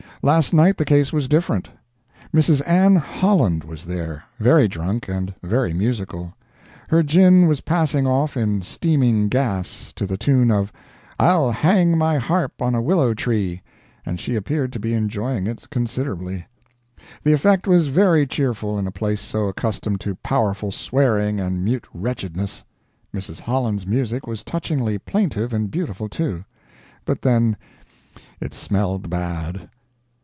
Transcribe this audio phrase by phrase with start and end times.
[0.23, 1.67] Last night the case was different.
[2.31, 2.61] Mrs.
[2.69, 6.35] Ann Holland was there, very drunk, and very musical;
[6.89, 10.71] her gin was passing off in steaming gas, to the tune of
[11.19, 13.63] "I'll hang my harp on a willow tree,"
[14.05, 16.45] and she appeared to be enjoying it considerably.
[17.23, 21.87] The effect was very cheerful in a place so accustomed to powerful swearing and mute
[21.95, 22.63] wretchedness.
[23.11, 23.39] Mrs.
[23.39, 26.45] Holland's music was touchingly plaintive and beautiful, too;
[27.05, 27.57] but then
[28.39, 29.67] it smelled bad.